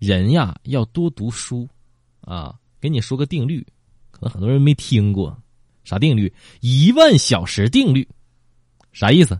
[0.00, 1.68] 人呀要多读书
[2.22, 2.56] 啊。
[2.80, 3.62] 给你说个定律，
[4.10, 5.38] 可能很多人没听过，
[5.84, 6.32] 啥定律？
[6.60, 8.08] 一万小时定律，
[8.90, 9.38] 啥意思？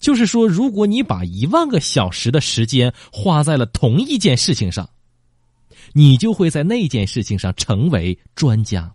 [0.00, 4.90] 就是说，如果你把一万个小时的时间花在了同一件事情上，
[5.92, 8.92] 你就会在那件事情上成为专家。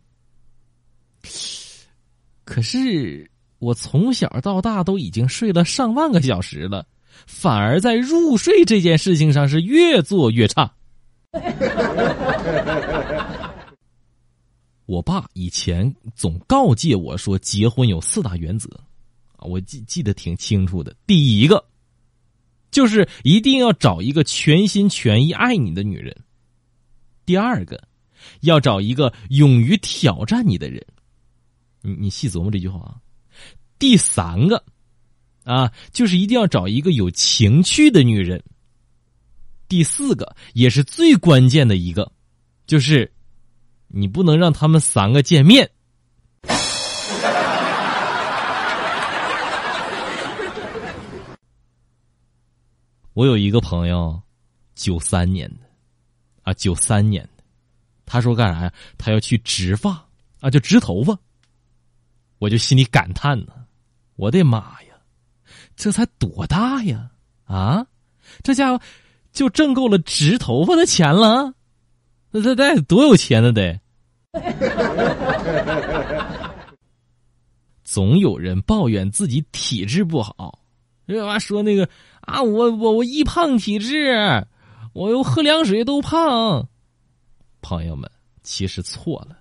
[2.43, 6.85] 可是我从小到大都已经睡了上万个小时了，
[7.25, 10.69] 反而在入睡这件事情上是越做越差。
[14.85, 18.67] 我爸以前总告诫我说，结婚有四大原则，
[19.37, 20.93] 啊，我记记得挺清楚的。
[21.07, 21.63] 第一个，
[22.69, 26.13] 就是一定要找一个全心全意爱你的女人；
[27.25, 27.81] 第二个，
[28.41, 30.85] 要找一个勇于挑战你的人。
[31.81, 32.97] 你你细琢磨这句话啊。
[33.79, 34.63] 第三个，
[35.45, 38.43] 啊，就是一定要找一个有情趣的女人。
[39.71, 42.11] 第四个，也是最关键的一个，
[42.67, 43.09] 就是。
[43.93, 45.69] 你不能让他们三个见面。
[53.13, 54.21] 我有一个朋友，
[54.75, 55.57] 九三年的，
[56.43, 57.43] 啊，九三年的，
[58.05, 58.73] 他说干啥呀？
[58.97, 60.05] 他要去植发
[60.39, 61.17] 啊，就植头发。
[62.39, 63.53] 我就心里感叹呢，
[64.15, 64.95] 我的妈呀，
[65.75, 67.11] 这才多大呀？
[67.43, 67.85] 啊，
[68.41, 68.81] 这家伙
[69.31, 71.53] 就挣够了植头发的钱了。
[72.31, 73.51] 那这得多有钱呢？
[73.51, 73.79] 得。
[77.83, 80.59] 总有人抱怨自己体质不好，
[81.05, 81.89] 这娃说那个
[82.21, 84.47] 啊，我我我易胖体质，
[84.93, 86.69] 我又喝凉水都胖。
[87.61, 88.09] 朋友们，
[88.43, 89.35] 其实错了，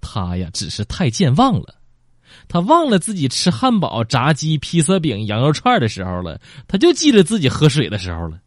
[0.00, 1.74] 他呀只是太健忘了，
[2.46, 8.40] 他忘了自己吃汉堡、炸鸡、披萨饼、羊肉串的时候了，他就记着自己喝水的时候了。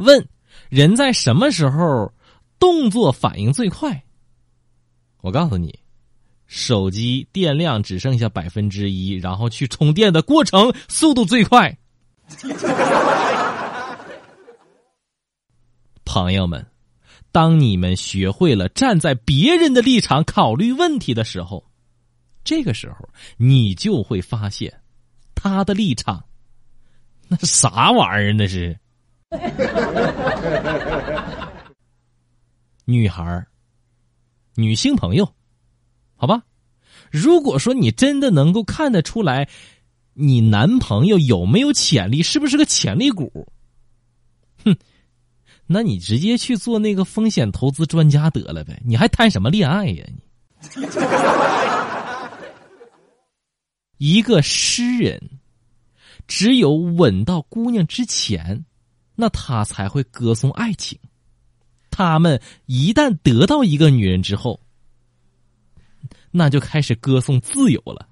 [0.00, 0.28] 问。
[0.68, 2.12] 人在什么时候
[2.58, 4.04] 动作反应最快？
[5.20, 5.78] 我告诉你，
[6.46, 11.76] 手机电量只剩下百分之一，然后去充电的过程速度最快。
[16.04, 16.64] 朋友们，
[17.32, 21.64] 当你们学会了站在别人的立场考虑问题的时候，
[22.44, 24.80] 这个时候你就会发现，
[25.34, 26.24] 他的立场
[27.28, 28.32] 那是啥玩意儿？
[28.32, 28.78] 那是。
[32.84, 33.46] 女孩
[34.56, 35.32] 女性朋友，
[36.16, 36.42] 好吧。
[37.10, 39.48] 如果说你真的能够看得出来，
[40.14, 43.46] 你男朋友有没有潜力，是不是个潜力股？
[44.64, 44.76] 哼，
[45.66, 50.04] 那你直接去做那个风险投资专家得了呗，你还谈什么恋爱呀？
[53.96, 55.20] 你 一个诗人，
[56.26, 58.64] 只有吻到姑娘之前。
[59.20, 60.98] 那他才会歌颂爱情。
[61.90, 64.58] 他们一旦得到一个女人之后，
[66.30, 68.08] 那就开始歌颂自由了。